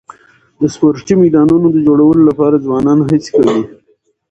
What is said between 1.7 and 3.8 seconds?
د جوړولو لپاره ځوانان هڅي کوي.